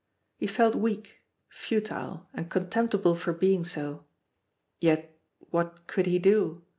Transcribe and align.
He 0.39 0.47
felt 0.47 0.73
weak, 0.73 1.21
futile, 1.47 2.25
and 2.33 2.49
contemptible 2.49 3.13
for 3.13 3.33
being 3.33 3.63
so, 3.63 4.03
yet 4.79 5.15
what 5.51 5.85
could 5.85 6.07
he 6.07 6.17
do? 6.17 6.63